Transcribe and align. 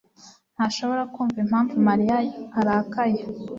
ntashobora 0.55 1.03
kumva 1.13 1.37
impamvu 1.43 1.73
Mariya 1.87 2.17
arakaye. 2.59 3.21